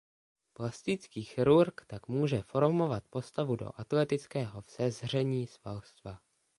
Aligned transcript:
Plastický 0.53 1.23
chirurg 1.23 1.81
tak 1.87 2.07
může 2.07 2.41
formovat 2.41 3.03
postavu 3.09 3.55
do 3.55 3.71
atletického 3.75 4.61
vzezření 4.61 5.47
svalstva. 5.47 6.19